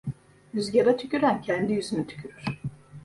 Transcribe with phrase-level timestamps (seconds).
[0.55, 2.45] Rüzgâra tüküren kendi yüzüne tükürür.